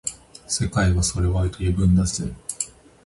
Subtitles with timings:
[0.47, 2.33] 世界はそれを愛と呼ぶんだぜ